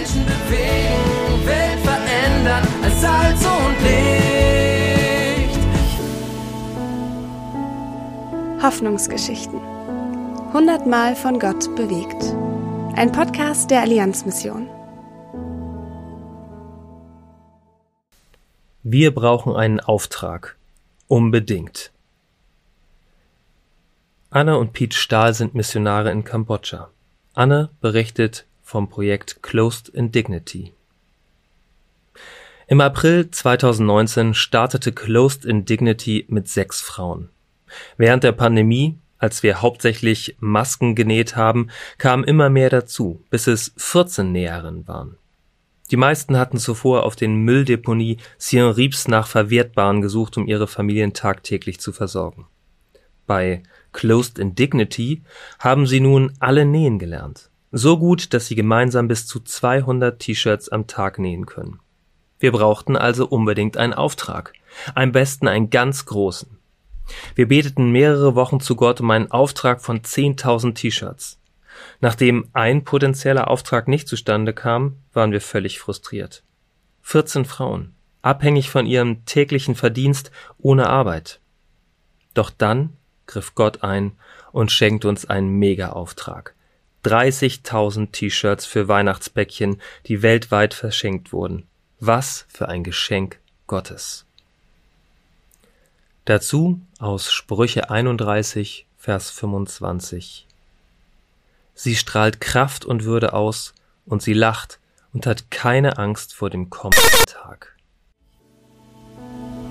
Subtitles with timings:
[0.00, 5.58] Menschen bewegen, Welt verändern als Salz und Licht.
[8.62, 9.60] Hoffnungsgeschichten.
[10.54, 12.34] Hundertmal von Gott bewegt.
[12.96, 14.70] Ein Podcast der Allianzmission.
[18.82, 20.56] Wir brauchen einen Auftrag.
[21.08, 21.92] Unbedingt.
[24.30, 26.88] Anne und Pete Stahl sind Missionare in Kambodscha.
[27.34, 30.72] Anne berichtet vom Projekt Closed in Dignity.
[32.68, 37.30] Im April 2019 startete Closed in Dignity mit sechs Frauen.
[37.96, 41.66] Während der Pandemie, als wir hauptsächlich Masken genäht haben,
[41.98, 45.16] kamen immer mehr dazu, bis es 14 Näherinnen waren.
[45.90, 51.12] Die meisten hatten zuvor auf den Mülldeponie Sien Rips nach Verwertbaren gesucht, um ihre Familien
[51.12, 52.46] tagtäglich zu versorgen.
[53.26, 55.22] Bei Closed in Dignity
[55.58, 57.49] haben sie nun alle nähen gelernt.
[57.72, 61.78] So gut, dass sie gemeinsam bis zu 200 T-Shirts am Tag nähen können.
[62.40, 64.54] Wir brauchten also unbedingt einen Auftrag.
[64.94, 66.58] Am besten einen ganz großen.
[67.34, 71.38] Wir beteten mehrere Wochen zu Gott um einen Auftrag von 10.000 T-Shirts.
[72.00, 76.42] Nachdem ein potenzieller Auftrag nicht zustande kam, waren wir völlig frustriert.
[77.02, 81.40] 14 Frauen, abhängig von ihrem täglichen Verdienst, ohne Arbeit.
[82.34, 84.12] Doch dann griff Gott ein
[84.52, 86.54] und schenkt uns einen Mega-Auftrag.
[87.04, 91.66] 30.000 T-Shirts für Weihnachtsbäckchen, die weltweit verschenkt wurden.
[91.98, 94.26] Was für ein Geschenk Gottes.
[96.24, 100.46] Dazu aus Sprüche 31, Vers 25.
[101.74, 103.72] Sie strahlt Kraft und Würde aus,
[104.06, 104.78] und sie lacht
[105.12, 107.76] und hat keine Angst vor dem kommenden Tag.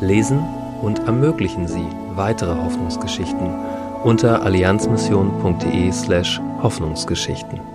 [0.00, 0.40] Lesen
[0.82, 7.69] und ermöglichen Sie weitere Hoffnungsgeschichten unter allianzmission.de slash Hoffnungsgeschichten.